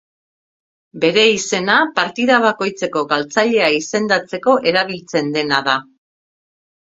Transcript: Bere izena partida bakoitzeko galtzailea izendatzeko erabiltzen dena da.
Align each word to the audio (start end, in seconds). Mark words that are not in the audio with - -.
Bere 1.01 1.23
izena 1.33 1.73
partida 1.99 2.39
bakoitzeko 2.45 3.03
galtzailea 3.13 3.69
izendatzeko 3.81 4.55
erabiltzen 4.71 5.29
dena 5.37 5.61
da. 5.71 5.77